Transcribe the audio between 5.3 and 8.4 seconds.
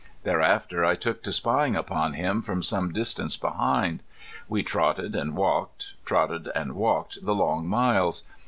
walked, trotted and walked the long miles.